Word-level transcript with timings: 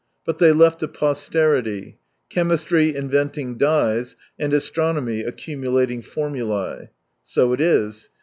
But 0.25 0.39
they 0.39 0.51
left 0.51 0.81
a 0.81 0.87
posterity— 0.87 1.99
chemistry 2.31 2.95
inventing 2.95 3.59
dyes, 3.59 4.15
and 4.39 4.51
astronomy 4.51 5.19
accumulating 5.21 6.01
formulae. 6.01 6.89
So 7.23 7.53
it 7.53 7.61
is. 7.61 8.09